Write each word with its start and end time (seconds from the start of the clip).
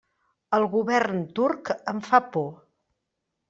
El 0.57 0.63
govern 0.71 1.21
turc 1.41 1.71
em 1.95 2.03
fa 2.11 2.23
por. 2.33 2.51